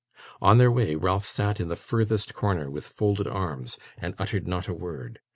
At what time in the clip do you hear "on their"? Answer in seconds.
0.41-0.71